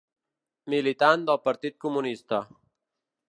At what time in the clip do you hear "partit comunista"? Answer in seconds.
1.49-2.41